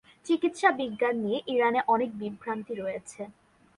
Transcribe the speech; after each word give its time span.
চিকিৎসা 0.25 0.69
বিজ্ঞান 0.79 1.15
নিয়ে 1.23 1.39
ইরানে 1.47 1.79
অনেক 1.87 2.09
বিভ্রান্তি 2.21 2.73
রয়েছে। 2.75 3.21